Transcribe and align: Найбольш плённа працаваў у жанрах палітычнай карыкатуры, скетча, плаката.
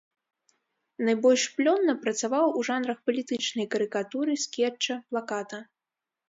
Найбольш 1.09 1.43
плённа 1.57 1.93
працаваў 2.05 2.45
у 2.61 2.63
жанрах 2.69 2.97
палітычнай 3.11 3.69
карыкатуры, 3.77 4.33
скетча, 4.47 4.95
плаката. 5.13 5.61